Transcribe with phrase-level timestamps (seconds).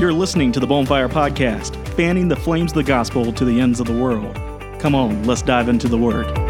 [0.00, 3.80] You're listening to the Bonfire Podcast, fanning the flames of the gospel to the ends
[3.80, 4.34] of the world.
[4.80, 6.49] Come on, let's dive into the Word.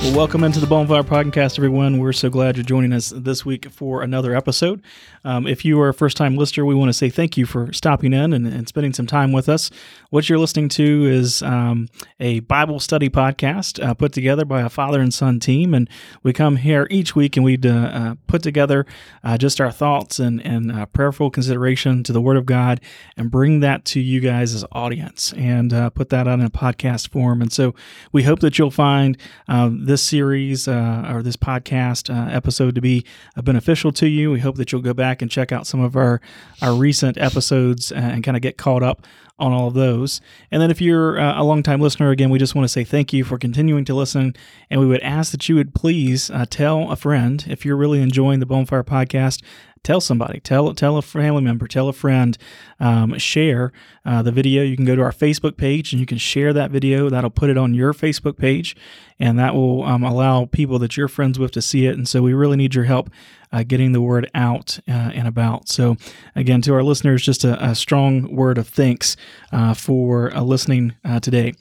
[0.00, 1.98] Well, welcome into the Bonfire Podcast, everyone.
[1.98, 4.80] We're so glad you're joining us this week for another episode.
[5.24, 7.72] Um, if you are a first time listener, we want to say thank you for
[7.72, 9.70] stopping in and, and spending some time with us.
[10.10, 11.88] What you're listening to is um,
[12.20, 15.74] a Bible study podcast uh, put together by a father and son team.
[15.74, 15.90] And
[16.22, 18.86] we come here each week and we uh, uh, put together
[19.24, 22.80] uh, just our thoughts and, and uh, prayerful consideration to the Word of God
[23.16, 26.50] and bring that to you guys as audience and uh, put that out in a
[26.50, 27.42] podcast form.
[27.42, 27.74] And so
[28.12, 29.18] we hope that you'll find
[29.48, 33.04] um, this series or this podcast episode to be
[33.42, 34.30] beneficial to you.
[34.30, 36.20] We hope that you'll go back and check out some of our,
[36.62, 39.06] our recent episodes and kind of get caught up
[39.38, 40.20] on all of those.
[40.50, 43.12] And then if you're uh, a longtime listener, again, we just want to say thank
[43.12, 44.34] you for continuing to listen.
[44.68, 48.02] And we would ask that you would please uh, tell a friend if you're really
[48.02, 49.42] enjoying the Bonfire podcast.
[49.82, 52.36] Tell somebody, tell tell a family member, tell a friend,
[52.80, 53.72] um, share
[54.04, 54.62] uh, the video.
[54.62, 57.08] You can go to our Facebook page and you can share that video.
[57.08, 58.76] That'll put it on your Facebook page,
[59.18, 61.96] and that will um, allow people that you're friends with to see it.
[61.96, 63.10] And so we really need your help
[63.52, 65.68] uh, getting the word out uh, and about.
[65.68, 65.96] So,
[66.36, 69.16] again, to our listeners, just a, a strong word of thanks
[69.52, 71.54] uh, for uh, listening uh, today.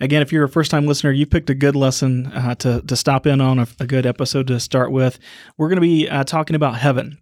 [0.00, 3.26] Again, if you're a first time listener, you picked a good lesson to, to stop
[3.26, 5.18] in on, a, a, good episode to start with.
[5.56, 7.18] We're going to be talking about heaven.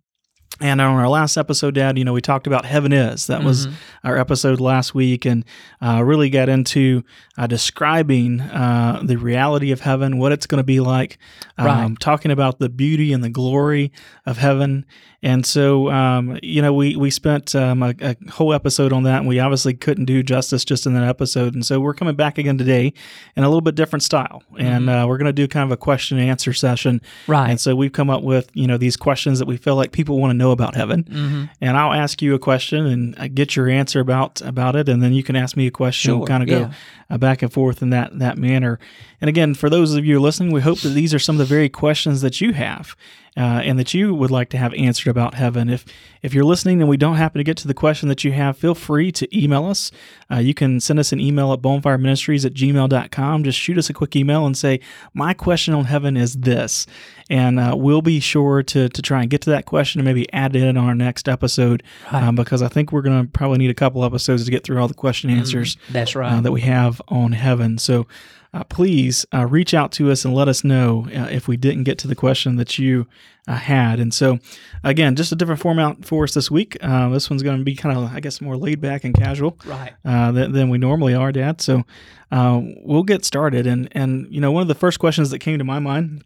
[0.61, 3.29] And on our last episode, Dad, you know, we talked about heaven is.
[3.29, 3.47] That mm-hmm.
[3.47, 3.69] was
[4.03, 5.45] our episode last week, and
[5.81, 7.05] uh, really got into
[7.37, 11.19] uh, describing uh, the reality of heaven, what it's going to be like,
[11.59, 12.01] um, right.
[12.01, 13.93] talking about the beauty and the glory
[14.27, 14.85] of heaven,
[15.21, 19.19] and so, um, you know, we we spent um, a, a, whole episode on that,
[19.19, 21.55] and we obviously couldn't do justice just in that episode.
[21.55, 22.93] And so, we're coming back again today
[23.35, 24.89] in a little bit different style, and mm-hmm.
[24.89, 27.01] uh, we're going to do kind of a question and answer session.
[27.27, 27.51] Right.
[27.51, 30.21] And so, we've come up with you know these questions that we feel like people
[30.21, 31.45] want to know about heaven, mm-hmm.
[31.61, 35.03] and I'll ask you a question and uh, get your answer about about it, and
[35.03, 36.27] then you can ask me a question, sure.
[36.27, 36.59] kind of yeah.
[36.61, 36.71] go
[37.11, 38.79] uh, back and forth in that that manner.
[39.21, 41.45] And again, for those of you listening, we hope that these are some of the
[41.45, 42.95] very questions that you have
[43.37, 45.69] uh, and that you would like to have answered about heaven.
[45.69, 45.85] If
[46.23, 48.57] if you're listening and we don't happen to get to the question that you have,
[48.57, 49.91] feel free to email us.
[50.31, 53.45] Uh, you can send us an email at bonfireministries at gmail.com.
[53.45, 54.81] Just shoot us a quick email and say,
[55.15, 56.87] My question on heaven is this.
[57.31, 60.33] And uh, we'll be sure to, to try and get to that question and maybe
[60.33, 62.23] add it in on our next episode right.
[62.23, 64.81] um, because I think we're going to probably need a couple episodes to get through
[64.81, 65.41] all the question mm-hmm.
[65.41, 66.33] answers mm, that's right.
[66.33, 67.77] Uh, that we have on heaven.
[67.79, 68.07] So
[68.55, 71.85] uh, please uh, reach out to us and let us know uh, if we didn't
[71.85, 73.07] get to the question that you
[73.47, 74.01] uh, had.
[74.01, 74.39] And so,
[74.83, 76.77] again, just a different format for us this week.
[76.81, 79.59] Uh, this one's going to be kind of, I guess, more laid back and casual,
[79.67, 79.93] right?
[80.05, 81.61] Uh, than, than, we normally are, Dad.
[81.61, 81.85] So
[82.31, 83.67] we'll get started.
[83.67, 86.25] And and you know, one of the first questions that came to my mind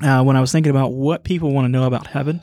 [0.00, 2.40] when I was thinking about what people want to know about heaven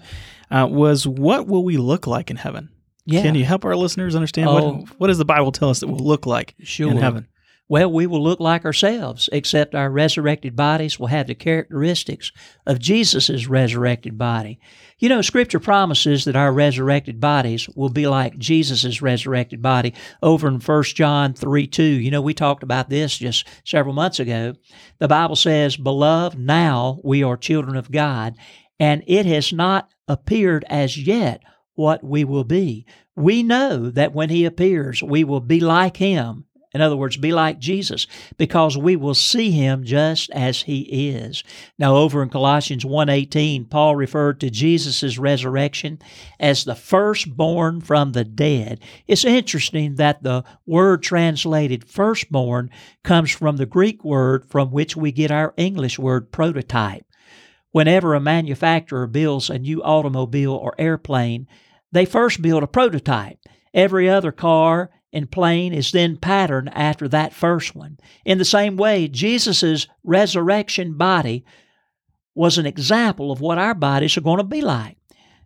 [0.52, 2.70] was, what will we look like in heaven?
[3.06, 3.22] Yeah.
[3.22, 5.88] Can you help our listeners understand oh, what what does the Bible tell us that
[5.88, 6.90] will look like sure.
[6.90, 7.28] in heaven?
[7.70, 12.32] Well, we will look like ourselves, except our resurrected bodies will have the characteristics
[12.68, 14.60] of Jesus' resurrected body.
[15.00, 20.50] You know, Scripture promises that our resurrected bodies will be like Jesus' resurrected body over
[20.50, 21.84] in 1 John 3 2.
[21.84, 24.56] You know, we talked about this just several months ago.
[25.00, 28.36] The Bible says, Beloved, now we are children of God,
[28.78, 31.42] and it has not appeared as yet
[31.76, 32.86] what we will be.
[33.16, 37.32] We know that when He appears, we will be like Him in other words, be
[37.32, 38.08] like Jesus,
[38.38, 41.44] because we will see him just as he is.
[41.78, 46.00] Now, over in Colossians 1.18, Paul referred to Jesus' resurrection
[46.40, 48.80] as the firstborn from the dead.
[49.08, 52.72] It's interesting that the word translated firstborn
[53.04, 57.06] comes from the Greek word from which we get our English word prototype.
[57.72, 61.48] Whenever a manufacturer builds a new automobile or airplane,
[61.92, 63.38] they first build a prototype.
[63.74, 68.00] Every other car and plane is then patterned after that first one.
[68.26, 71.46] In the same way, Jesus' resurrection body
[72.36, 74.98] was an example of what our bodies are going to be like.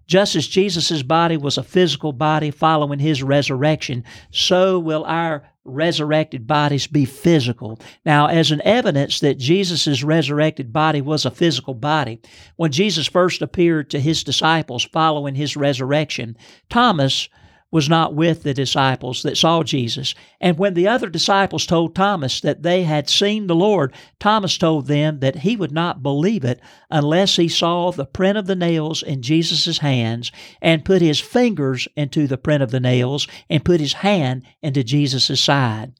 [0.07, 6.47] Just as Jesus' body was a physical body following his resurrection, so will our resurrected
[6.47, 7.77] bodies be physical.
[8.05, 12.21] Now, as an evidence that Jesus' resurrected body was a physical body,
[12.55, 16.37] when Jesus first appeared to his disciples following his resurrection,
[16.69, 17.27] Thomas
[17.71, 20.15] was not with the disciples that saw Jesus.
[20.39, 24.87] And when the other disciples told Thomas that they had seen the Lord, Thomas told
[24.87, 29.03] them that he would not believe it unless he saw the print of the nails
[29.03, 30.31] in Jesus' hands
[30.61, 34.83] and put his fingers into the print of the nails and put his hand into
[34.83, 35.93] Jesus' side.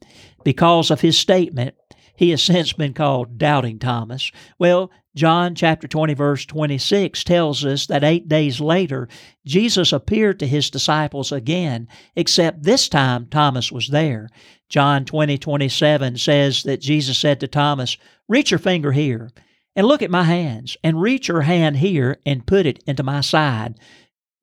[0.44, 1.74] Because of his statement,
[2.18, 4.32] He has since been called Doubting Thomas.
[4.58, 9.08] Well, John chapter 20, verse 26 tells us that eight days later,
[9.46, 11.86] Jesus appeared to his disciples again,
[12.16, 14.28] except this time Thomas was there.
[14.68, 19.30] John 20, 27 says that Jesus said to Thomas, Reach your finger here
[19.76, 23.20] and look at my hands, and reach your hand here and put it into my
[23.20, 23.78] side.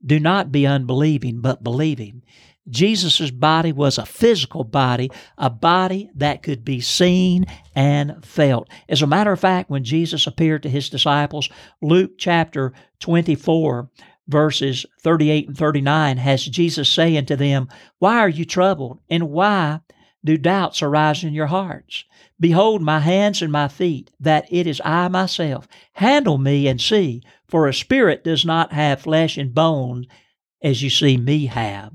[0.04, 2.24] Do not be unbelieving, but believing.
[2.68, 7.46] Jesus' body was a physical body, a body that could be seen
[7.76, 8.70] and felt.
[8.90, 11.50] As a matter of fact, when Jesus appeared to his disciples,
[11.82, 13.90] Luke chapter 24,
[14.28, 17.68] verses 38 and 39, has Jesus saying to them,
[18.00, 19.00] Why are you troubled?
[19.10, 19.82] And why
[20.24, 22.04] do doubts arise in your hearts?
[22.40, 25.68] Behold my hands and my feet, that it is I myself.
[25.94, 30.08] Handle me and see, for a spirit does not have flesh and bone
[30.62, 31.94] as you see me have.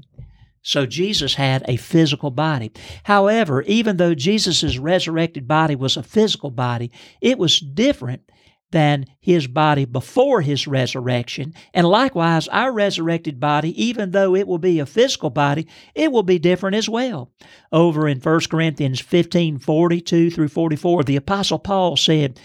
[0.62, 2.72] So Jesus had a physical body.
[3.04, 6.90] However, even though Jesus' resurrected body was a physical body,
[7.20, 8.22] it was different
[8.70, 11.54] than his body before his resurrection.
[11.74, 16.22] And likewise, our resurrected body, even though it will be a physical body, it will
[16.22, 17.32] be different as well.
[17.72, 22.38] Over in 1 Corinthians 15 42 through 44, the Apostle Paul said,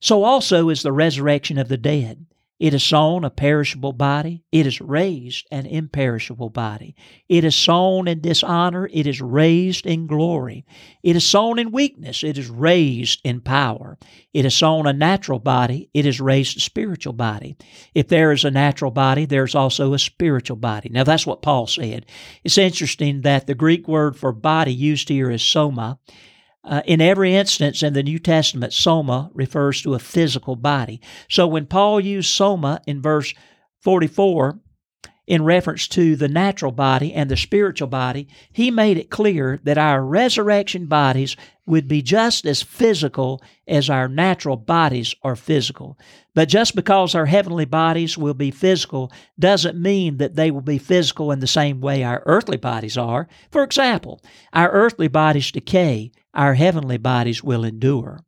[0.00, 2.24] So also is the resurrection of the dead.
[2.58, 4.42] It is sown a perishable body.
[4.50, 6.96] It is raised an imperishable body.
[7.28, 8.88] It is sown in dishonor.
[8.92, 10.66] It is raised in glory.
[11.02, 12.24] It is sown in weakness.
[12.24, 13.96] It is raised in power.
[14.34, 15.88] It is sown a natural body.
[15.94, 17.56] It is raised a spiritual body.
[17.94, 20.88] If there is a natural body, there's also a spiritual body.
[20.88, 22.06] Now, that's what Paul said.
[22.42, 25.98] It's interesting that the Greek word for body used here is soma.
[26.64, 31.00] Uh, in every instance in the New Testament, soma refers to a physical body.
[31.28, 33.32] So when Paul used soma in verse
[33.80, 34.58] 44,
[35.28, 39.76] in reference to the natural body and the spiritual body, he made it clear that
[39.76, 41.36] our resurrection bodies
[41.66, 45.98] would be just as physical as our natural bodies are physical.
[46.34, 50.78] But just because our heavenly bodies will be physical doesn't mean that they will be
[50.78, 53.28] physical in the same way our earthly bodies are.
[53.50, 54.22] For example,
[54.54, 58.20] our earthly bodies decay, our heavenly bodies will endure.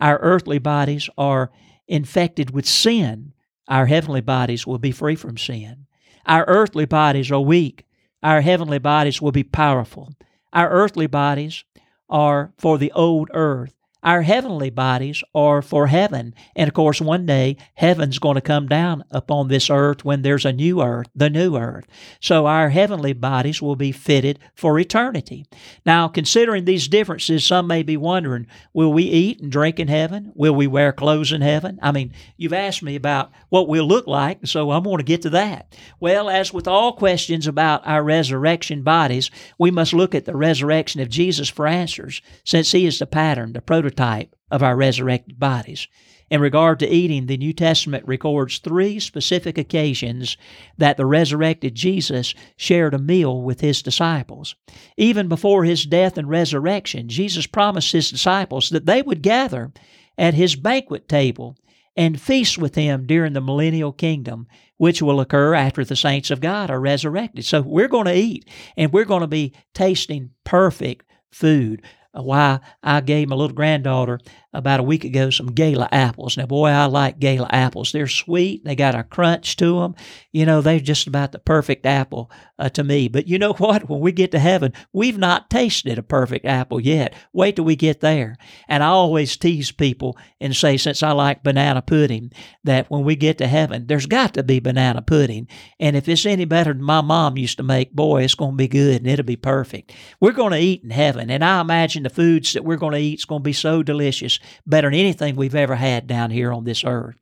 [0.00, 1.50] Our earthly bodies are
[1.86, 3.34] infected with sin,
[3.68, 5.86] our heavenly bodies will be free from sin.
[6.26, 7.84] Our earthly bodies are weak.
[8.22, 10.12] Our heavenly bodies will be powerful.
[10.52, 11.64] Our earthly bodies
[12.08, 13.74] are for the old earth.
[14.02, 16.34] Our heavenly bodies are for heaven.
[16.54, 20.44] And of course, one day, heaven's going to come down upon this earth when there's
[20.44, 21.86] a new earth, the new earth.
[22.20, 25.46] So our heavenly bodies will be fitted for eternity.
[25.84, 30.30] Now, considering these differences, some may be wondering will we eat and drink in heaven?
[30.36, 31.78] Will we wear clothes in heaven?
[31.82, 35.22] I mean, you've asked me about what we'll look like, so I'm going to get
[35.22, 35.74] to that.
[35.98, 41.00] Well, as with all questions about our resurrection bodies, we must look at the resurrection
[41.00, 45.38] of Jesus for answers, since he is the pattern, the prototype prototype of our resurrected
[45.38, 45.88] bodies.
[46.28, 50.36] In regard to eating, the New Testament records three specific occasions
[50.76, 54.56] that the resurrected Jesus shared a meal with his disciples.
[54.96, 59.72] Even before his death and resurrection, Jesus promised his disciples that they would gather
[60.18, 61.56] at his banquet table
[61.96, 64.48] and feast with him during the millennial kingdom,
[64.78, 67.44] which will occur after the saints of God are resurrected.
[67.44, 71.82] So we're going to eat and we're going to be tasting perfect food
[72.24, 74.20] why I gave my little granddaughter
[74.56, 76.36] about a week ago some Gala apples.
[76.36, 77.92] Now, boy, I like Gala apples.
[77.92, 78.64] They're sweet.
[78.64, 79.94] They got a crunch to them.
[80.32, 83.08] You know, they're just about the perfect apple uh, to me.
[83.08, 83.88] But you know what?
[83.88, 87.14] When we get to heaven, we've not tasted a perfect apple yet.
[87.32, 88.36] Wait till we get there.
[88.68, 92.32] And I always tease people and say, since I like banana pudding,
[92.64, 95.48] that when we get to heaven, there's got to be banana pudding.
[95.78, 98.56] And if it's any better than my mom used to make, boy, it's going to
[98.56, 99.92] be good and it'll be perfect.
[100.20, 101.30] We're going to eat in heaven.
[101.30, 103.82] And I imagine the foods that we're going to eat is going to be so
[103.82, 107.16] delicious better than anything we've ever had down here on this earth.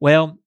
[0.00, 0.38] Well,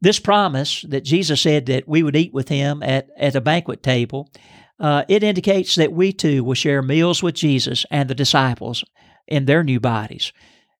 [0.00, 3.82] this promise that Jesus said that we would eat with him at, at a banquet
[3.82, 4.30] table,
[4.78, 8.84] uh, it indicates that we too will share meals with Jesus and the disciples
[9.26, 10.32] in their new bodies.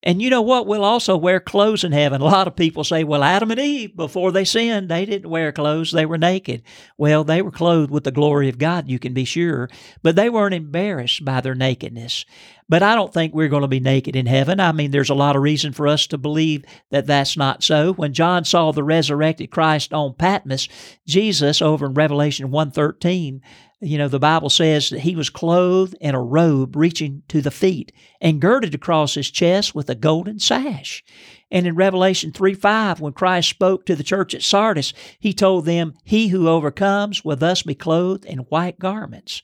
[0.07, 0.69] And you know what?
[0.69, 2.21] We'll also wear clothes in heaven.
[2.23, 5.51] A lot of people say, well, Adam and Eve, before they sinned, they didn't wear
[5.51, 5.91] clothes.
[5.91, 6.63] They were naked.
[6.97, 9.69] Well, they were clothed with the glory of God, you can be sure,
[10.05, 12.25] but they weren't embarrassed by their nakedness.
[12.69, 14.61] But I don't think we're going to be naked in heaven.
[14.61, 17.93] I mean, there's a lot of reason for us to believe that that's not so.
[17.93, 20.69] When John saw the resurrected Christ on Patmos,
[21.07, 23.41] Jesus over in Revelation 113
[23.81, 27.51] you know, the Bible says that he was clothed in a robe reaching to the
[27.51, 31.05] feet and girded across his chest with a golden sash.
[31.51, 35.67] And in Revelation 3 5, when Christ spoke to the church at Sardis, he told
[35.67, 39.43] them, He who overcomes will thus be clothed in white garments.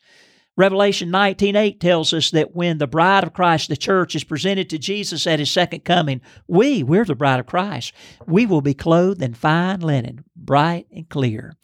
[0.57, 4.79] Revelation 19:8 tells us that when the bride of Christ, the church, is presented to
[4.79, 7.95] Jesus at his second coming, we, we're the bride of Christ,
[8.27, 11.55] we will be clothed in fine linen, bright and clear.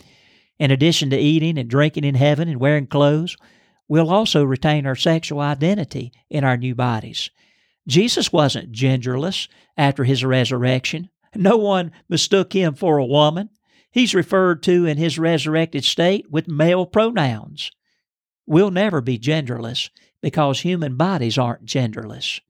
[0.58, 3.36] In addition to eating and drinking in heaven and wearing clothes,
[3.88, 7.30] we'll also retain our sexual identity in our new bodies.
[7.86, 11.08] Jesus wasn't genderless after his resurrection.
[11.34, 13.50] No one mistook him for a woman.
[13.90, 17.70] He's referred to in his resurrected state with male pronouns.
[18.46, 22.40] We'll never be genderless because human bodies aren't genderless.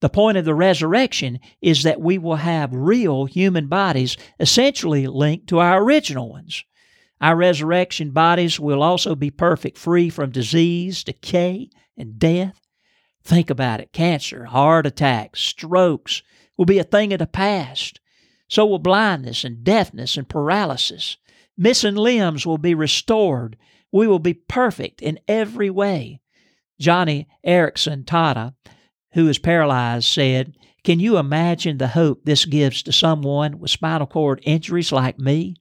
[0.00, 5.48] The point of the resurrection is that we will have real human bodies essentially linked
[5.48, 6.64] to our original ones.
[7.20, 12.60] Our resurrection bodies will also be perfect, free from disease, decay, and death.
[13.24, 16.22] Think about it cancer, heart attacks, strokes
[16.56, 18.00] will be a thing of the past.
[18.48, 21.16] So will blindness and deafness and paralysis.
[21.56, 23.56] Missing limbs will be restored
[23.90, 26.20] we will be perfect in every way.
[26.80, 28.54] Joni Eareckson Tada,
[29.12, 34.06] who is paralyzed, said, Can you imagine the hope this gives to someone with spinal
[34.06, 35.56] cord injuries like me,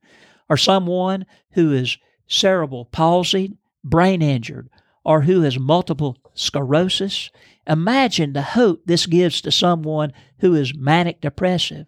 [0.50, 4.70] or someone who is cerebral palsied, brain injured,
[5.04, 7.30] or who has multiple sclerosis?
[7.66, 11.88] Imagine the hope this gives to someone who is manic depressive.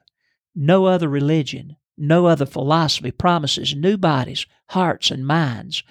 [0.56, 5.84] No other religion, no other philosophy promises new bodies, hearts, and minds.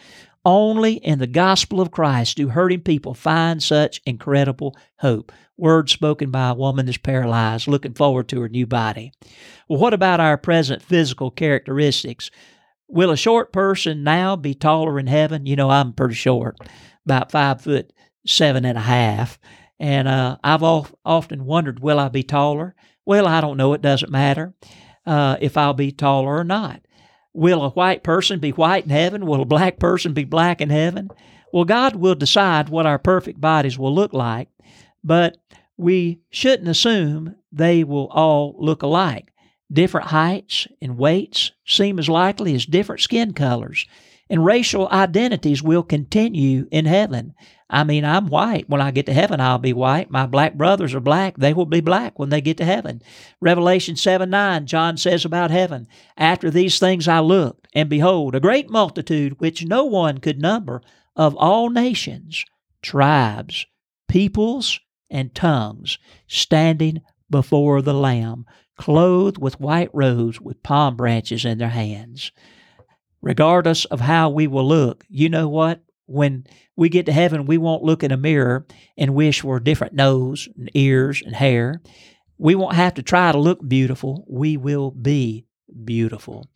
[0.45, 5.33] Only in the gospel of Christ do hurting people find such incredible hope.
[5.57, 9.13] Words spoken by a woman that's paralyzed, looking forward to her new body.
[9.69, 12.31] Well, what about our present physical characteristics?
[12.89, 15.47] Will a short person now be taller in heaven?
[15.47, 16.57] You know, I'm pretty short,
[17.05, 17.93] about five foot
[18.27, 19.39] seven and a half.
[19.79, 22.75] And uh, I've often wondered, will I be taller?
[23.05, 23.75] Well, I don't know.
[23.75, 24.55] It doesn't matter
[25.07, 26.83] uh, if I'll be taller or not.
[27.33, 29.27] Will a white person be white in heaven?
[29.27, 31.09] Will a black person be black in heaven?
[31.53, 34.49] Well, God will decide what our perfect bodies will look like,
[35.05, 35.39] but
[35.77, 39.33] we shouldn't assume they will all look alike.
[39.73, 43.87] Different heights and weights seem as likely as different skin colors,
[44.31, 47.35] and racial identities will continue in heaven.
[47.71, 48.69] I mean, I'm white.
[48.69, 50.11] When I get to heaven, I'll be white.
[50.11, 51.37] My black brothers are black.
[51.37, 53.03] They will be black when they get to heaven.
[53.41, 58.41] Revelation 7 9, John says about heaven, After these things I looked, and behold, a
[58.41, 60.81] great multitude which no one could number
[61.15, 62.45] of all nations,
[62.81, 63.67] tribes,
[64.09, 68.47] peoples, and tongues, standing before the Lamb,
[68.79, 72.33] clothed with white robes with palm branches in their hands.
[73.21, 75.83] Regardless of how we will look, you know what?
[76.09, 78.67] when we get to heaven, we won't look in a mirror
[78.97, 81.83] and wish for a different nose and ears and hair.
[82.39, 84.25] We won't have to try to look beautiful.
[84.27, 85.45] We will be
[85.85, 86.49] beautiful.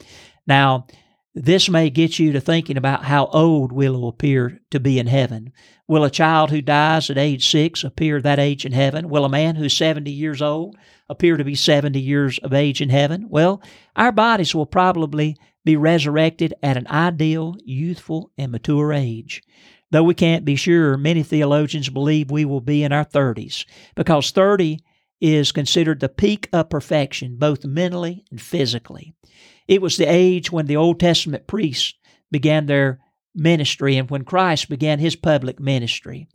[0.46, 0.86] Now,
[1.34, 5.52] this may get you to thinking about how old we'll appear to be in heaven.
[5.88, 9.08] Will a child who dies at age six appear that age in heaven?
[9.08, 10.76] Will a man who's 70 years old
[11.08, 13.26] appear to be 70 years of age in heaven?
[13.30, 13.62] Well,
[13.96, 19.42] our bodies will probably be resurrected at an ideal, youthful, and mature age.
[19.90, 24.30] Though we can't be sure, many theologians believe we will be in our 30s because
[24.30, 24.78] 30
[25.20, 29.14] is considered the peak of perfection, both mentally and physically.
[29.68, 31.94] It was the age when the Old Testament priests
[32.30, 33.00] began their
[33.34, 36.28] ministry and when Christ began his public ministry.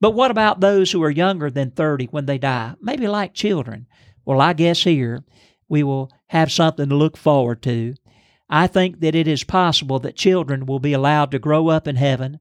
[0.00, 2.74] But what about those who are younger than 30 when they die?
[2.80, 3.86] Maybe like children.
[4.24, 5.24] Well, I guess here
[5.68, 7.94] we will have something to look forward to.
[8.50, 11.96] I think that it is possible that children will be allowed to grow up in
[11.96, 12.40] heaven,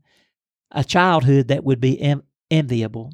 [0.71, 2.17] a childhood that would be
[2.49, 3.11] enviable.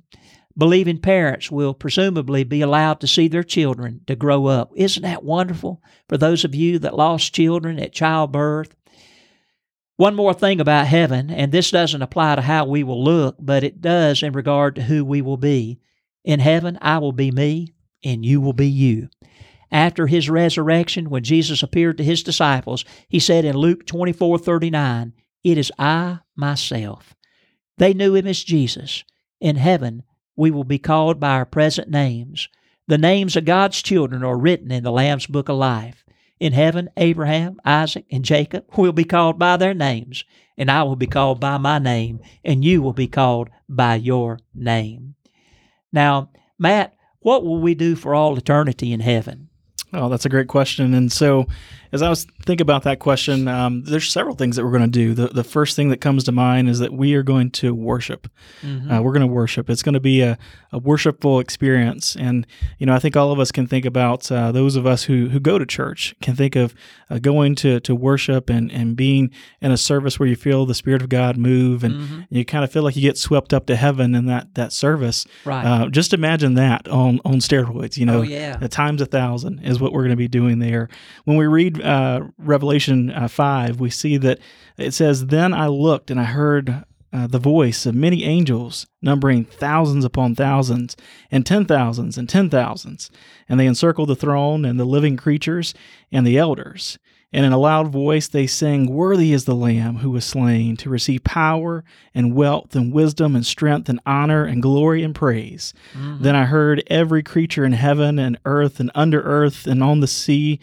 [0.58, 4.72] Believing parents will presumably be allowed to see their children to grow up.
[4.76, 8.76] Isn't that wonderful for those of you that lost children at childbirth?
[9.98, 13.64] One more thing about heaven, and this doesn't apply to how we will look, but
[13.64, 15.80] it does in regard to who we will be.
[16.24, 17.74] In heaven, I will be me,
[18.04, 19.10] and you will be you
[19.72, 25.14] after his resurrection, when Jesus appeared to his disciples, he said in Luke 24 39,
[25.44, 27.16] It is I myself.
[27.78, 29.04] They knew him as Jesus.
[29.40, 30.04] In heaven,
[30.38, 32.48] we will be called by our present names.
[32.88, 36.06] The names of God's children are written in the Lamb's Book of Life.
[36.40, 40.24] In heaven, Abraham, Isaac, and Jacob will be called by their names,
[40.56, 44.40] and I will be called by my name, and you will be called by your
[44.54, 45.16] name.
[45.92, 46.30] Now,
[46.60, 49.50] Matt, what will we do for all eternity in heaven?
[49.94, 50.94] Oh, that's a great question.
[50.94, 51.48] And so,
[51.92, 54.88] as I was thinking about that question, um, there's several things that we're going to
[54.88, 55.14] do.
[55.14, 58.28] The, the first thing that comes to mind is that we are going to worship.
[58.62, 58.92] Mm-hmm.
[58.92, 59.70] Uh, we're going to worship.
[59.70, 60.38] It's going to be a,
[60.72, 62.16] a worshipful experience.
[62.16, 62.46] And,
[62.78, 65.30] you know, I think all of us can think about uh, those of us who,
[65.30, 66.74] who go to church can think of
[67.10, 70.74] uh, going to, to worship and, and being in a service where you feel the
[70.76, 72.22] Spirit of God move and Mm-hmm.
[72.30, 75.26] you kind of feel like you get swept up to heaven in that, that service.
[75.46, 75.66] Right.
[75.66, 78.56] Uh, just imagine that on, on steroids, you know, Oh, yeah.
[78.58, 80.90] the times a thousand is what we're going to be doing there.
[81.26, 84.40] When we read uh, Revelation uh, 5, we see that
[84.78, 89.46] it says, Then I looked and I heard uh, the voice of many angels, numbering
[89.46, 90.96] thousands upon thousands,
[91.32, 93.10] and ten thousands and ten thousands.
[93.48, 95.74] And they encircled the throne and the living creatures
[96.12, 97.00] and the elders.
[97.34, 100.90] And in a loud voice they sang, Worthy is the Lamb who was slain to
[100.90, 105.74] receive power and wealth and wisdom and strength and honor and glory and praise.
[105.94, 106.24] Mm-hmm.
[106.24, 110.08] Then I heard every creature in heaven and earth and under earth and on the
[110.08, 110.60] sea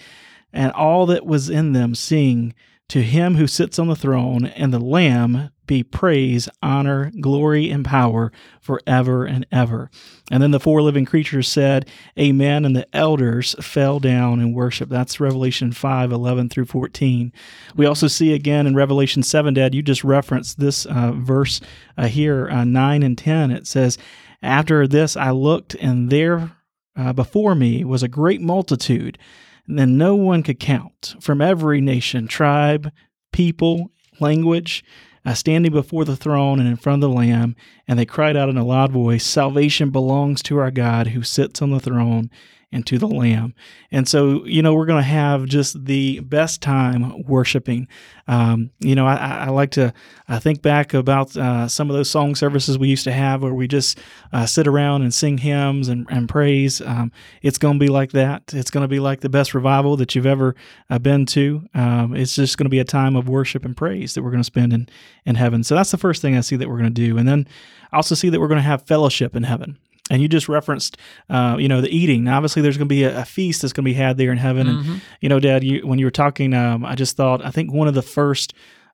[0.54, 2.54] and all that was in them sing
[2.88, 7.84] to him who sits on the throne and the Lamb be praise, honor, glory, and
[7.84, 8.30] power
[8.61, 9.90] forever and ever.
[10.30, 12.64] And then the four living creatures said, Amen.
[12.64, 14.90] And the elders fell down and worshiped.
[14.90, 17.32] That's Revelation 5 11 through 14.
[17.75, 21.61] We also see again in Revelation 7, Dad, you just referenced this uh, verse
[21.96, 23.50] uh, here, uh, 9 and 10.
[23.50, 23.96] It says,
[24.42, 26.52] After this I looked, and there
[26.96, 29.18] uh, before me was a great multitude,
[29.66, 32.90] then no one could count, from every nation, tribe,
[33.33, 33.90] people,
[34.21, 34.85] language,
[35.25, 37.56] uh, standing before the throne and in front of the Lamb,
[37.88, 41.62] and they cried out in a loud voice, Salvation belongs to our God who sits
[41.62, 42.30] on the throne
[42.73, 43.54] and to the Lamb.
[43.90, 47.88] And so, you know, we're going to have just the best time worshiping.
[48.26, 49.92] Um, you know, I, I like to
[50.28, 53.52] I think back about uh, some of those song services we used to have where
[53.52, 53.99] we just
[54.33, 56.80] uh, sit around and sing hymns and, and praise.
[56.80, 58.54] Um, it's going to be like that.
[58.54, 60.54] It's going to be like the best revival that you've ever
[60.88, 61.68] uh, been to.
[61.75, 64.40] Um, it's just going to be a time of worship and praise that we're going
[64.40, 64.88] to spend in,
[65.26, 65.62] in heaven.
[65.62, 67.18] So that's the first thing I see that we're going to do.
[67.18, 67.47] And then
[67.92, 69.78] I also see that we're going to have fellowship in heaven.
[70.11, 70.99] And you just referenced,
[71.30, 72.25] uh, you know, the eating.
[72.25, 74.32] Now, obviously, there's going to be a, a feast that's going to be had there
[74.32, 74.68] in heaven.
[74.68, 77.73] And you know, Dad, you, when you were talking, um, I just thought I think
[77.73, 78.52] one of the first,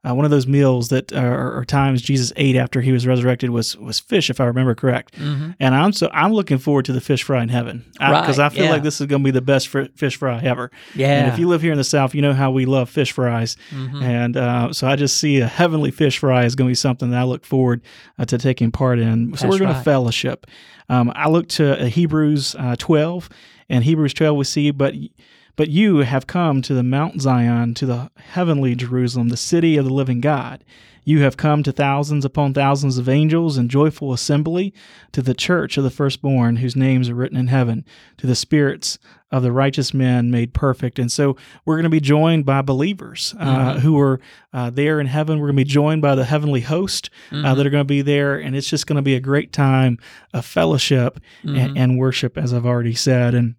[0.08, 3.50] uh, one of those meals that are, or times Jesus ate after he was resurrected
[3.50, 5.14] was was fish, if I remember correct.
[5.18, 8.52] And I'm so I'm looking forward to the fish fry in heaven because I, Right,
[8.52, 8.70] feel yeah.
[8.70, 10.70] like this is going to be the best fr- fish fry ever.
[10.94, 11.08] Yeah.
[11.24, 13.56] And if you live here in the South, you know how we love fish fries.
[13.70, 14.02] Mm-hmm.
[14.02, 17.10] And uh, so I just see a heavenly fish fry is going to be something
[17.10, 17.82] that I look forward
[18.18, 19.36] uh, to taking part in.
[19.36, 20.46] So That's we're going to fellowship.
[20.88, 23.28] Um, I look to uh, Hebrews uh, 12,
[23.68, 24.94] and Hebrews 12 we see, but
[25.56, 29.84] but you have come to the Mount Zion, to the heavenly Jerusalem, the city of
[29.84, 30.64] the living God.
[31.02, 34.74] You have come to thousands upon thousands of angels in joyful assembly,
[35.12, 37.84] to the church of the firstborn, whose names are written in heaven,
[38.18, 38.98] to the spirits
[39.32, 40.98] of the righteous men made perfect.
[40.98, 44.20] And so we're going to be joined by believers uh, who are
[44.52, 45.38] uh, there in heaven.
[45.38, 47.10] We're going to be joined by the heavenly host
[47.44, 48.36] uh, that are going to be there.
[48.36, 49.98] And it's just going to be a great time
[50.34, 51.20] of fellowship
[51.56, 53.34] and, and worship, as I've already said.
[53.34, 53.54] And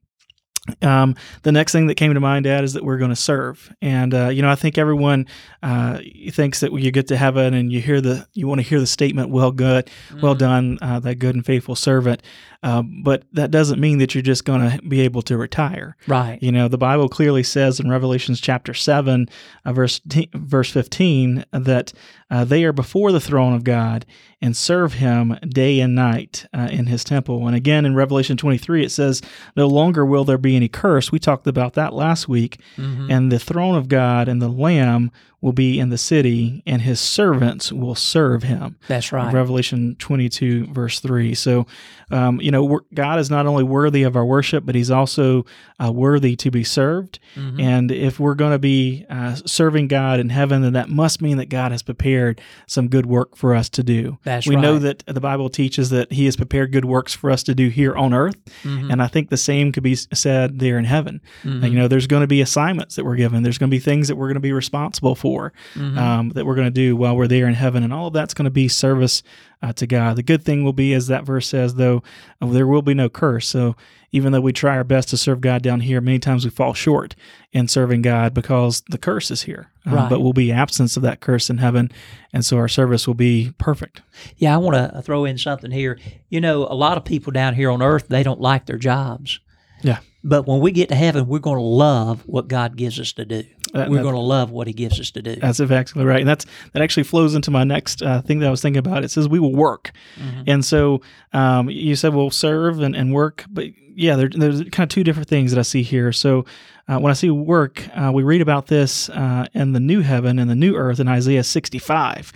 [0.81, 3.73] um, the next thing that came to mind, Dad, is that we're going to serve,
[3.81, 5.25] and uh, you know, I think everyone
[5.63, 8.67] uh, thinks that when you get to heaven and you hear the, you want to
[8.67, 9.89] hear the statement, "Well, good,
[10.21, 12.21] well done, uh, that good and faithful servant,"
[12.63, 15.97] um, but that doesn't mean that you're just going to be able to retire.
[16.07, 16.41] Right.
[16.43, 19.27] You know, the Bible clearly says in Revelations chapter 7,
[19.65, 21.91] uh, verse, t- verse 15, that
[22.29, 24.05] uh, they are before the throne of God
[24.41, 27.47] and serve him day and night uh, in his temple.
[27.47, 29.21] And again, in Revelation 23, it says,
[29.55, 31.11] No longer will there be any curse.
[31.11, 32.59] We talked about that last week.
[32.77, 33.11] Mm-hmm.
[33.11, 36.99] And the throne of God and the Lamb will be in the city, and his
[36.99, 38.77] servants will serve him.
[38.87, 39.33] That's right.
[39.33, 41.33] Revelation 22, verse 3.
[41.33, 41.65] So,
[42.11, 45.45] um, you know, God is not only worthy of our worship, but he's also
[45.83, 47.19] uh, worthy to be served.
[47.35, 47.59] Mm-hmm.
[47.59, 51.37] And if we're going to be uh, serving God in heaven, then that must mean
[51.37, 54.19] that God has prepared some good work for us to do.
[54.23, 57.41] That's we know that the Bible teaches that he has prepared good works for us
[57.43, 58.37] to do here on earth.
[58.63, 58.91] Mm-hmm.
[58.91, 61.19] And I think the same could be said there in heaven.
[61.43, 61.63] Mm-hmm.
[61.63, 63.79] Uh, you know, there's going to be assignments that we're given, there's going to be
[63.79, 65.97] things that we're going to be responsible for Mm-hmm.
[65.97, 67.83] um, that we're going to do while we're there in heaven.
[67.83, 69.23] And all of that's going to be service
[69.61, 70.15] uh, to God.
[70.15, 72.03] The good thing will be, as that verse says, though,
[72.41, 73.47] uh, there will be no curse.
[73.47, 73.75] So
[74.11, 76.73] even though we try our best to serve God down here, many times we fall
[76.73, 77.15] short
[77.53, 79.71] in serving God because the curse is here.
[79.87, 80.09] Uh, Right.
[80.09, 81.91] But we'll be absence of that curse in heaven.
[82.33, 84.01] And so our service will be perfect.
[84.37, 85.99] Yeah, I want to throw in something here.
[86.29, 89.39] You know, a lot of people down here on earth, they don't like their jobs.
[89.81, 89.99] Yeah.
[90.23, 93.25] But when we get to heaven, we're going to love what God gives us to
[93.25, 93.43] do.
[93.73, 95.35] That- we're going to love what He gives us to do.
[95.35, 98.51] That's exactly right, and that's that actually flows into my next uh, thing that I
[98.51, 99.03] was thinking about.
[99.03, 100.43] It says we will work, Mhm.
[100.47, 101.01] and so
[101.33, 105.03] um, you said we'll serve and, and work, but yeah, there, there's kind of two
[105.03, 106.11] different things that I see here.
[106.13, 106.45] So
[106.87, 110.39] uh, when I see work, uh, we read about this uh, in the new heaven
[110.39, 112.31] and the new earth in Isaiah 65.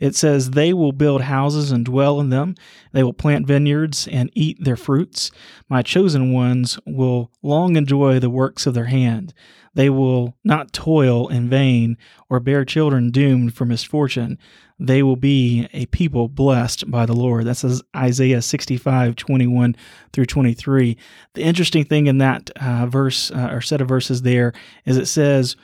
[0.00, 2.54] It says, They will build houses and dwell in them.
[2.92, 5.32] They will plant vineyards and eat their fruits.
[5.68, 9.32] My chosen ones will long enjoy the works of their hand.
[9.78, 14.36] They will not toil in vain or bear children doomed for misfortune.
[14.80, 17.44] They will be a people blessed by the Lord.
[17.44, 19.76] That says Isaiah 65, 21
[20.12, 20.96] through 23.
[21.34, 24.52] The interesting thing in that uh, verse uh, or set of verses there
[24.84, 25.54] is it says,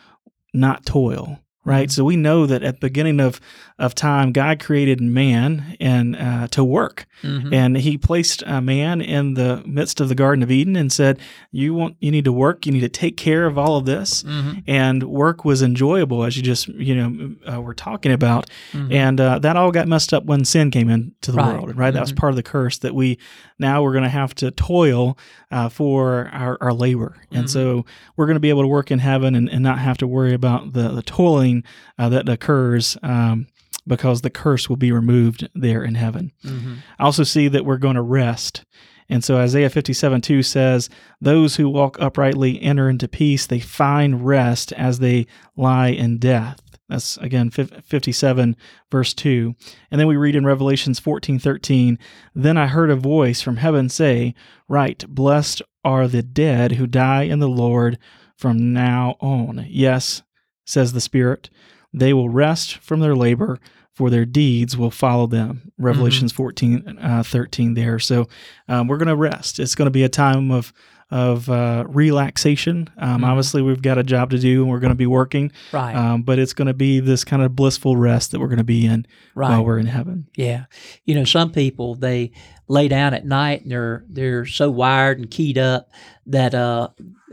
[0.53, 1.40] not toil.
[1.64, 3.40] Right, so we know that at the beginning of,
[3.79, 7.53] of time, God created man and uh, to work, Mhm.
[7.55, 11.18] and He placed a man in the midst of the Garden of Eden and said,
[11.50, 12.66] "You want, you need to work.
[12.66, 14.62] You need to take care of all of this." Mhm.
[14.66, 18.92] and work was enjoyable as you just you know uh, were talking about Mhm.
[18.92, 21.53] and uh, that all got messed up when sin came into the Right.
[21.55, 22.16] world right that was Mhm.
[22.16, 23.18] part of the curse that we
[23.59, 25.16] now we're going to have to toil
[25.50, 27.50] uh, for our, our labor and Mhm.
[27.50, 27.85] so
[28.16, 30.35] we're going to be able to work in heaven and, and not have to worry
[30.35, 31.54] about the, the toiling
[31.99, 33.47] uh, that occurs um,
[33.87, 36.79] because the curse will be removed there in heaven Mhm.
[36.99, 38.64] I also see that we're going to rest.
[39.11, 40.88] And so Isaiah 57 2 says,
[41.21, 43.47] Those who walk uprightly enter into peace.
[43.47, 46.59] They find rest as they lie in death.
[46.88, 48.57] That's again 57
[48.90, 49.55] verse 2.
[49.90, 51.99] And then we read in Revelations 14 13,
[52.35, 54.35] Then I heard a voice from heaven say,
[54.69, 57.99] Right, blessed are the dead who die in the Lord
[58.38, 59.67] from now on.
[59.69, 60.23] Yes,
[60.64, 61.50] says the Spirit,
[61.92, 63.59] they will rest from their labor
[63.92, 65.70] for their deeds will follow them.
[65.79, 68.00] Revelations 14, uh, 13 there.
[68.00, 68.27] So
[68.68, 69.61] um, we're going to rest.
[69.61, 70.72] It's going to be a time of
[71.11, 72.88] of uh, relaxation.
[72.96, 73.24] Um, Mhm.
[73.27, 75.94] Obviously, we've got a job to do and we're going to be working, Right.
[75.94, 78.64] um, but it's going to be this kind of blissful rest that we're going to
[78.64, 79.50] be in right.
[79.50, 80.27] while we're in heaven.
[80.35, 80.64] Yeah,
[81.05, 82.33] you know, some people they
[82.68, 85.90] lay down at night and they're they're so wired and keyed up
[86.27, 86.88] that uh,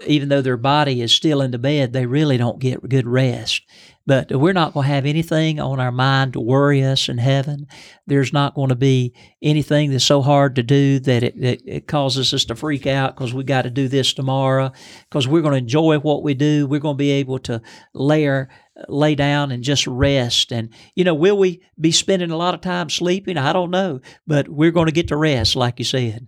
[0.06, 3.64] even though their body is still in the bed, they really don't get good rest.
[4.08, 7.68] But we're not going to have anything on our mind to worry us in heaven.
[8.08, 11.88] There's not going to be anything that's so hard to do that it, it, it
[11.88, 14.72] causes us to freak out because we got to do this tomorrow.
[15.08, 16.66] Because we're going to enjoy what we do.
[16.66, 17.62] We're going to be able to
[17.94, 18.50] lay our,
[18.88, 20.52] lay down and just rest.
[20.52, 23.38] And you know, will we be spending a lot of time sleeping?
[23.38, 26.28] I don't know, but we're going to get to rest, like you said.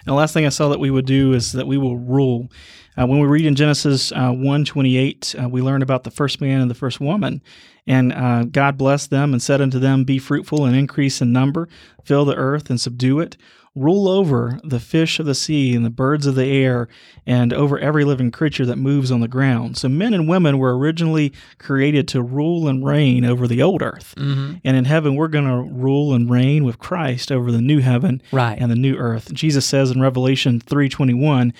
[0.00, 2.50] And the last thing I saw that we would do is that we will rule.
[2.98, 6.60] Uh, when we read in Genesis uh, 1 uh, we learn about the first man
[6.60, 7.40] and the first woman.
[7.86, 11.68] And uh, God blessed them and said unto them, Be fruitful and increase in number,
[12.04, 13.36] fill the earth and subdue it.
[13.78, 16.88] Rule over the fish of the sea and the birds of the air,
[17.26, 19.76] and over every living creature that moves on the ground.
[19.76, 24.14] So, men and women were originally created to rule and reign over the old earth.
[24.16, 24.54] Mm-hmm.
[24.64, 28.20] And in heaven, we're going to rule and reign with Christ over the new heaven
[28.32, 28.58] Right.
[28.60, 29.32] and the new earth.
[29.32, 31.52] Jesus says in Revelation 3:21,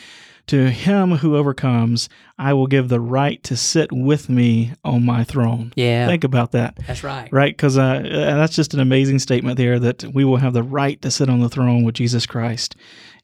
[0.49, 2.09] "To him who overcomes,
[2.39, 6.07] I will give the right to sit with me on my throne." yeah.
[6.07, 7.33] Think about that, that's right.
[7.33, 7.57] right?
[7.57, 11.11] Because uh, that's just an amazing statement there that we will have the right to
[11.11, 12.77] sit on the throne with Jesus Christ.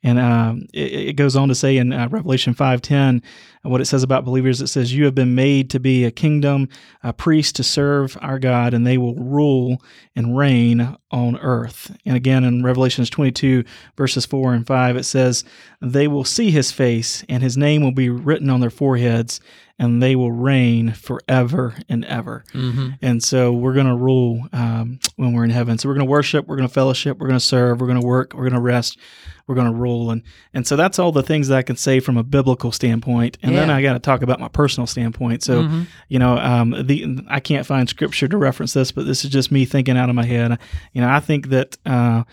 [0.05, 3.23] And um, it, it goes on to say in uh, Revelation 5:10,
[3.62, 4.61] what it says about believers.
[4.61, 6.69] It says, "You have been made to be a kingdom,
[7.03, 9.83] a priest to serve our God, and they will rule
[10.14, 13.64] and reign on earth." And again in Revelations 22
[13.97, 15.43] verses 4 and 5, it says,
[15.81, 19.40] "They will see His face, and His name will be written on their foreheads,
[19.79, 22.91] and they will reign forever and ever." Mm-hmm.
[23.03, 25.79] And so we're going to rule um, when we're in heaven.
[25.79, 28.01] So we're going to worship, we're going to fellowship, we're going to serve, we're going
[28.01, 28.99] to work, we're going to rest,
[29.47, 30.11] we're going to rule.
[30.11, 33.39] And and so that's all the things that I can say from a biblical standpoint.
[33.43, 35.43] And then I got to talk about my personal standpoint.
[35.43, 35.87] So Mhm.
[36.09, 39.51] you know, um, the I can't find scripture to reference this, but this is just
[39.53, 40.59] me thinking out of my head.
[40.93, 41.77] You know, I think that.
[41.85, 42.25] Uh,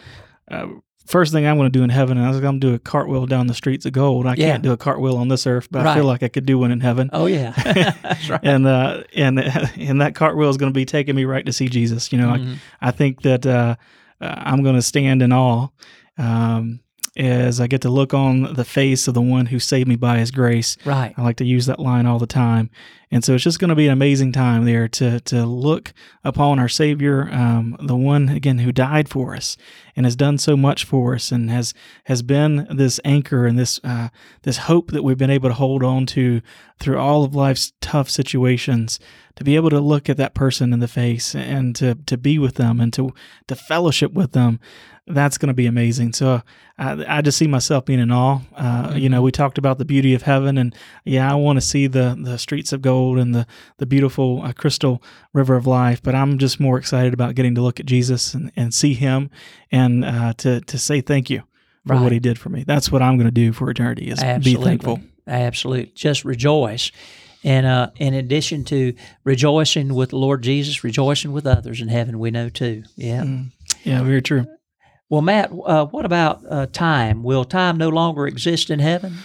[0.49, 0.67] uh,
[1.11, 3.25] First thing I'm going to do in heaven is I'm going to do a cartwheel
[3.25, 4.25] down the streets of gold.
[4.25, 4.51] I Yeah.
[4.51, 6.71] can't do a cartwheel on this earth, but I feel like I could do one
[6.71, 7.51] in heaven Oh yeah.
[8.01, 8.39] that's right.
[8.43, 9.39] and uh, and
[9.77, 12.11] and that cartwheel is going to be taking me right to see Jesus.
[12.13, 12.55] You know, Mhm.
[12.81, 13.75] I, I think that uh,
[14.21, 15.67] uh, I'm going to stand in awe
[16.17, 16.79] um,
[17.17, 20.19] as I get to look on the face of the one who saved me by
[20.19, 20.77] His grace.
[20.85, 21.13] Right.
[21.17, 22.69] I like to use that line all the time,
[23.11, 25.93] and so it's just going to be an amazing time there to to look
[26.23, 29.57] upon our Savior, um, the one again who died for us
[29.95, 31.73] and has done so much for us, and has
[32.05, 34.07] has been this anchor and this uh,
[34.43, 36.41] this hope that we've been able to hold on to
[36.79, 38.99] through all of life's tough situations.
[39.35, 42.37] To be able to look at that person in the face and to to be
[42.37, 43.13] with them and to
[43.47, 44.59] to fellowship with them,
[45.13, 46.13] that's going to be amazing.
[46.13, 46.41] So
[46.77, 48.39] I, I just see myself being in awe.
[48.55, 51.61] Uh, You know, we talked about the beauty of heaven, and yeah, I want to
[51.61, 53.45] see the the streets of gold and the
[53.77, 55.01] the beautiful uh, crystal
[55.33, 56.01] river of life.
[56.01, 59.29] But I'm just more excited about getting to look at Jesus and, and see Him,
[59.71, 61.43] and uh, to to say thank you
[61.85, 62.01] for Right.
[62.03, 62.63] what He did for me.
[62.65, 64.63] That's what I'm going to do for eternity is Absolutely.
[64.63, 64.99] be thankful.
[65.27, 65.91] Absolutely.
[65.95, 66.91] Just rejoice.
[67.43, 68.93] And uh, in addition to
[69.23, 72.83] rejoicing with the Lord Jesus, rejoicing with others in heaven, we know too.
[72.95, 73.25] Yeah.
[73.83, 74.45] Yeah, very true.
[75.11, 77.21] Well, Matt, uh, what about uh, time?
[77.21, 79.17] Will time no longer exist in heaven?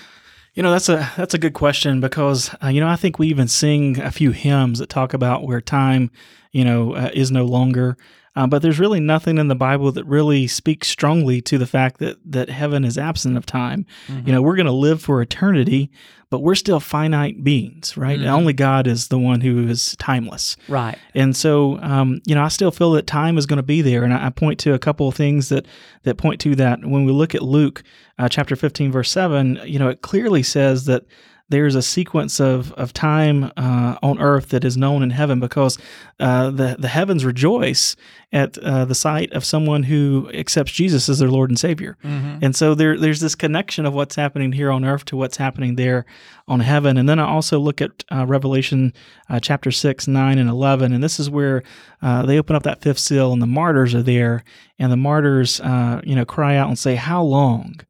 [0.53, 3.29] You know, that's a that's a good question because uh, you know I think we
[3.29, 6.11] even sing a few hymns that talk about where time,
[6.57, 7.97] you know, uh, is no longer.
[8.39, 11.99] Uh, but there's really nothing in the Bible that really speaks strongly to the fact
[12.01, 13.87] that that heaven is absent of time.
[14.27, 15.91] You know, we're going to live for eternity,
[16.29, 18.21] but we're still finite beings, right?
[18.21, 18.27] Mhm.
[18.39, 20.55] Only God is the one who is timeless.
[20.69, 20.99] Right.
[21.15, 24.05] And so, um, you know, I still feel that time is going to be there,
[24.05, 25.65] and I, I point to a couple of things that
[26.03, 26.81] that point to that.
[26.85, 27.83] When we look at Luke
[28.19, 31.05] uh, chapter fifteen, verse seven, you know, it clearly says that
[31.49, 35.79] there's a sequence of of time uh, on earth that is known in heaven because
[36.21, 37.97] uh, the the heavens rejoice
[38.33, 41.97] at uh, the sight of someone who accepts Jesus as their Lord and Savior.
[42.03, 42.39] Mm-hmm.
[42.43, 45.77] And so there, there's this connection of what's happening here on earth to what's happening
[45.77, 46.05] there
[46.49, 46.97] on heaven.
[46.97, 48.93] And then I also look at uh, Revelation
[49.31, 50.93] uh, chapter 6, 9, and 11.
[50.93, 51.63] And this is where
[52.03, 54.43] uh, they open up that fifth seal and the martyrs are there.
[54.79, 57.81] And the martyrs, uh, you know, cry out and say, How long?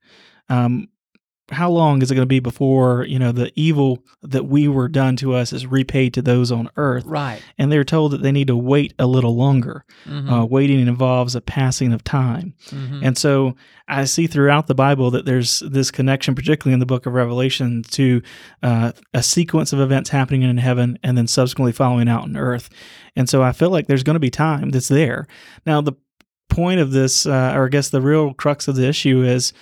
[0.48, 0.88] Um,
[1.52, 4.88] how long is it going to be before you know the evil that we were
[4.88, 7.40] done to us is repaid to those on earth Right.
[7.56, 10.30] and they're told that they need to wait a little longer Mhm.
[10.42, 13.00] uh, waiting involves a passing of time Mhm.
[13.02, 13.54] and so
[13.88, 17.84] I see throughout the Bible that there's this connection, particularly in the book of Revelation,
[17.92, 18.20] to
[18.64, 22.68] uh, a sequence of events happening in heaven and then subsequently following out on earth.
[23.14, 25.28] And so I feel like there's going to be time that's there.
[25.66, 25.92] Now, the
[26.48, 29.52] point of this, uh, or I guess the real crux of the issue is,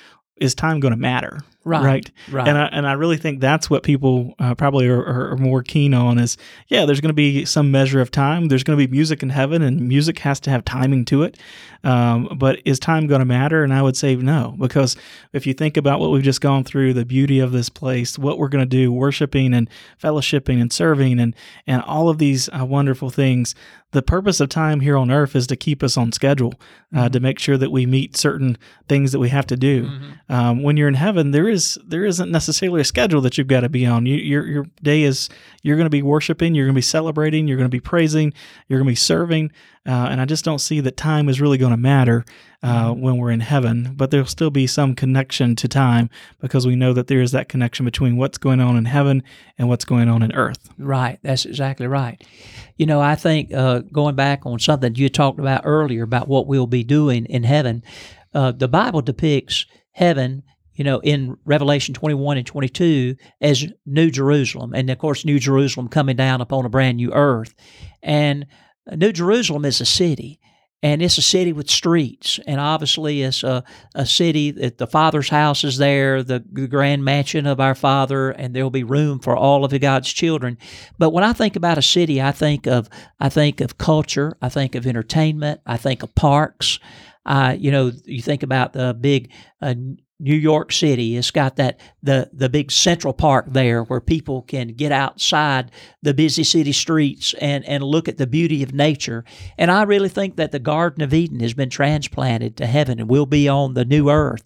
[0.41, 1.41] is time going to matter?
[1.65, 1.83] Right.
[1.83, 2.11] Right.
[2.31, 2.49] Right.
[2.49, 5.95] And I, and I really think that's what people uh, probably are, are, more keen
[5.95, 6.37] on is,
[6.69, 8.49] yeah, there's going to be some measure of time.
[8.49, 11.39] There's going to be music in heaven, and music has to have timing to it.
[11.83, 13.63] Um, but is time going to matter?
[13.63, 14.97] And I would say no, because
[15.33, 18.39] if you think about what we've just gone through, the beauty of this place, what
[18.39, 19.69] we're going to do, worshiping and
[20.03, 21.35] fellowshipping and serving, and
[21.67, 23.55] and all of these uh, wonderful things.
[23.95, 26.55] The purpose of time here on earth is to keep us on schedule,
[26.95, 29.85] uh, to make sure that we meet certain things that we have to do.
[29.85, 30.35] Mhm.
[30.35, 33.61] Um, when you're in heaven, there is there isn't necessarily a schedule that you've got
[33.61, 34.05] to be on.
[34.05, 35.29] You, your your day is
[35.63, 38.33] you're going to be worshiping, you're going to be celebrating, you're going to be praising,
[38.69, 39.53] you're going to be serving,
[39.87, 42.25] uh, and I just don't see that time is really going to matter
[42.63, 43.93] uh, when we're in heaven.
[43.95, 46.09] But there'll still be some connection to time
[46.41, 49.23] because we know that there is that connection between what's going on in heaven
[49.59, 50.71] and what's going on in earth.
[50.79, 51.19] Right.
[51.23, 52.23] That's exactly right.
[52.79, 56.47] You know, I think uh, going back on something you talked about earlier about what
[56.47, 57.83] we'll be doing in heaven,
[58.33, 60.43] uh, the Bible depicts heaven,
[60.73, 64.73] you know, in Revelation 21 and 22 as New Jerusalem.
[64.75, 67.55] And of course, New Jerusalem coming down upon a brand new earth.
[68.03, 68.47] And
[68.93, 70.41] New Jerusalem is a city.
[70.83, 75.31] And it's a city with streets, and obviously it's a, a city that the Father's
[75.31, 79.35] house is there, the, the grand mansion of our Father, and there'll be room for
[79.35, 80.59] all of God's children.
[80.99, 84.51] But when I think about a city, I think of I think of culture, I
[84.51, 86.79] think of entertainment, I think of parks.
[87.25, 89.75] Uh, you know, you think about the big uh,
[90.21, 91.17] New York City.
[91.17, 95.71] It's got that the the big Central Park there, where people can get outside
[96.03, 99.25] the busy city streets and and look at the beauty of nature.
[99.59, 103.09] And I really think that the Garden of Eden has been transplanted to heaven and
[103.09, 104.45] will be on the new earth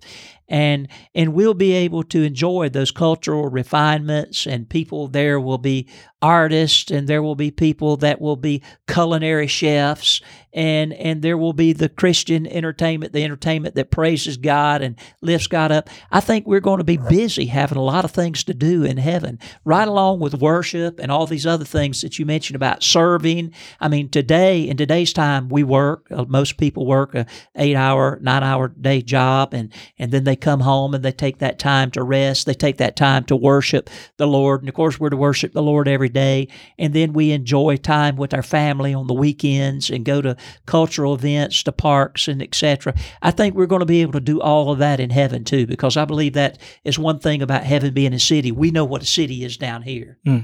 [0.48, 5.86] and and we'll be able to enjoy those cultural refinements and people there will be
[6.20, 10.20] artists and there will be people that will be culinary chefs
[10.52, 15.46] and and there will be the Christian entertainment the entertainment that praises God and lifts
[15.46, 15.88] God up.
[16.10, 18.96] I think we're going to be busy having a lot of things to do in
[18.96, 23.52] heaven right along with worship and all these other things that you mentioned about serving.
[23.80, 28.18] I mean today in today's time we work Uh, most people work a 8 hour
[28.20, 31.90] 9 hour day job and and then they come home and they take that time
[31.92, 32.46] to rest.
[32.46, 34.60] They take that time to worship the Lord.
[34.60, 36.48] And of course we're to worship the Lord every day.
[36.78, 41.14] And then we enjoy time with our family on the weekends and go to cultural
[41.14, 44.70] events to parks and etc I think we're going to be able to do all
[44.70, 48.12] of that in heaven too because I believe that is one thing about heaven being
[48.12, 48.52] a city.
[48.52, 50.18] We know what a city is down here.
[50.24, 50.38] Hmm.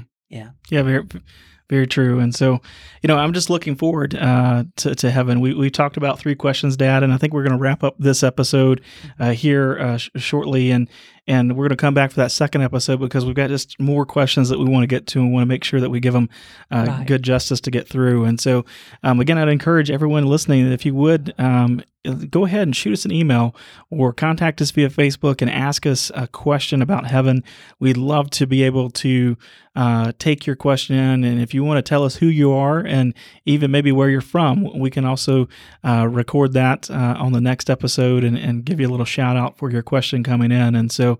[0.69, 1.07] Yeah, very,
[1.69, 2.19] very true.
[2.19, 2.59] And so,
[3.01, 5.41] you know, I'm just looking forward uh, to, to heaven.
[5.41, 7.95] We, we talked about three questions, Dad, and I think we're going to wrap up
[7.97, 8.81] this episode
[9.19, 10.71] uh, here uh, sh- shortly.
[10.71, 10.87] And
[11.27, 14.05] and we're going to come back for that second episode because we've got just more
[14.05, 16.13] questions that we want to get to and want to make sure that we give
[16.13, 16.29] them
[16.71, 17.07] uh, Right.
[17.07, 18.25] good justice to get through.
[18.25, 18.63] And so,
[19.03, 21.81] um, again, I'd encourage everyone listening that if you would um,
[22.29, 23.55] go ahead and shoot us an email
[23.89, 27.43] or contact us via Facebook and ask us a question about heaven.
[27.79, 29.35] We'd love to be able to
[29.75, 31.23] uh, take your question in.
[31.23, 33.13] And if you want to tell us who you are and
[33.45, 35.47] even maybe where you're from, we can also
[35.83, 39.35] uh, record that uh, on the next episode and, and give you a little shout
[39.35, 40.75] out for your question coming in.
[40.75, 41.14] And so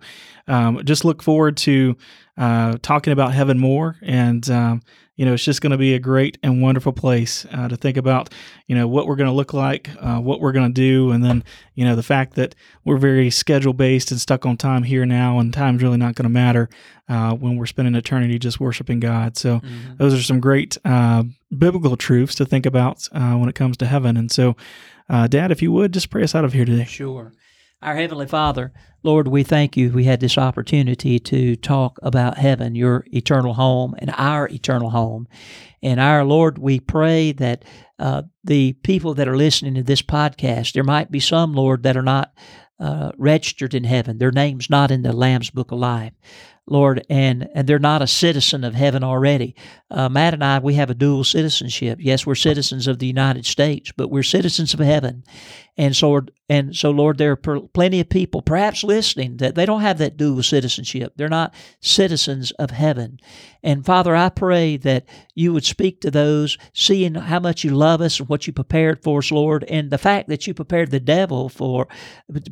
[0.47, 1.95] um, just look forward to
[2.37, 3.95] uh, talking about heaven more.
[4.01, 4.81] And, um,
[5.15, 7.95] you know, it's just going to be a great and wonderful place uh, to think
[7.95, 8.33] about,
[8.67, 11.11] you know, what we're going to look like, uh, what we're going to do.
[11.11, 12.53] And then, you know, the fact that
[12.83, 16.23] we're very schedule based and stuck on time here now, and time's really not going
[16.23, 16.67] to matter
[17.07, 19.37] uh, when we're spending eternity just worshiping God.
[19.37, 19.97] So, Mhm.
[19.97, 21.23] those are some great uh,
[21.57, 24.17] biblical truths to think about uh, when it comes to heaven.
[24.17, 24.57] And so,
[25.09, 26.83] uh, Dad, if you would just pray us out of here today.
[26.85, 27.31] Sure.
[27.85, 29.91] Our Heavenly Father, Lord, we thank you.
[29.91, 35.27] We had this opportunity to talk about heaven, your eternal home, and our eternal home.
[35.83, 37.63] And our Lord, we pray that
[37.99, 41.95] uh, the people that are listening to this podcast, there might be some, Lord, that
[41.95, 42.33] are not
[42.79, 44.17] uh, registered in heaven.
[44.17, 46.13] Their name's not in the Lamb's Book of Life.
[46.67, 49.55] Lord, and, and they're not a citizen of heaven already.
[49.91, 51.99] Uh, Matt and I, we have a dual citizenship.
[52.01, 55.23] Yes, we're citizens of the United States, but we're citizens of heaven.
[55.77, 59.65] And so, and so, Lord, there are pl- plenty of people, perhaps listening, that they
[59.65, 61.13] don't have that dual citizenship.
[61.15, 63.19] They're not citizens of heaven.
[63.63, 67.99] And Father, I pray that you would speak to those, seeing how much you love
[67.99, 70.99] us and what you prepared for us, Lord, and the fact that you prepared the
[70.99, 71.87] devil for,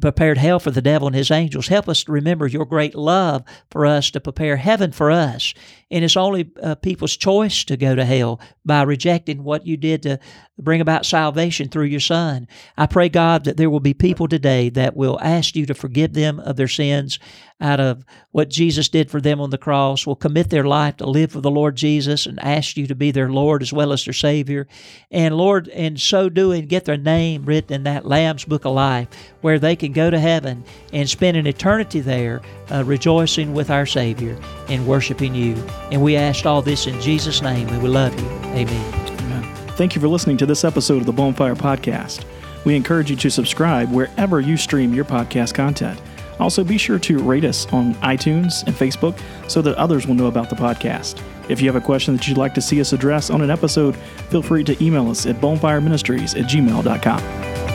[0.02, 1.68] prepared hell for the devil and his angels.
[1.68, 5.54] Help us to remember your great love for us to prepare heaven for us.
[5.92, 10.02] And it's only uh, people's choice to go to hell by rejecting what you did
[10.04, 10.20] to
[10.58, 12.48] bring about salvation through your Son.
[12.76, 16.14] I pray, God, that there will be people today that will ask you to forgive
[16.14, 17.20] them of their sins
[17.62, 21.06] out of what Jesus did for them on the cross, will commit their life to
[21.06, 24.04] live for the Lord Jesus and ask you to be their Lord as well as
[24.04, 24.68] their Savior.
[25.12, 29.08] And Lord, in so doing, get their name written in that Lamb's Book of Life
[29.42, 32.42] where they can go to heaven and spend an eternity there
[32.72, 35.56] uh, rejoicing with our Savior and worshiping you.
[35.92, 38.28] And we ask all this in Jesus' name, and we love you.
[38.52, 38.94] Amen.
[39.20, 39.56] Amen.
[39.70, 42.26] Thank you for listening to this episode of the Bonfire Podcast.
[42.66, 46.00] We encourage you to subscribe wherever you stream your podcast content.
[46.40, 50.28] Also, be sure to rate us on iTunes and Facebook so that others will know
[50.28, 51.22] about the podcast.
[51.50, 53.96] If you have a question that you'd like to see us address on an episode,
[54.30, 57.73] feel free to email us at bonfireministries at gmail.com.